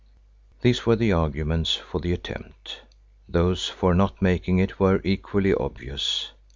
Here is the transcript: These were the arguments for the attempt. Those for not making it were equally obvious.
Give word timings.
These 0.63 0.87
were 0.87 0.95
the 0.95 1.11
arguments 1.11 1.75
for 1.75 2.01
the 2.01 2.11
attempt. 2.11 2.81
Those 3.29 3.69
for 3.69 3.93
not 3.93 4.19
making 4.19 4.57
it 4.57 4.79
were 4.79 4.99
equally 5.03 5.53
obvious. 5.53 6.31